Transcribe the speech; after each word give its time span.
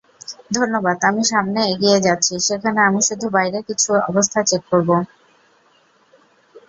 ধন্যবাদ 0.55 0.97
আমি 1.03 1.23
সামনে 1.31 1.59
এগিয়ে 1.73 1.97
যাচ্ছি 2.05 2.33
সেখানে 2.47 2.79
আমি 2.87 3.01
শুধু 3.09 3.25
বাইরে 3.35 3.59
কিছু 3.67 3.89
অবস্থা 4.09 4.39
চেক 4.49 4.61
করবো। 4.71 4.95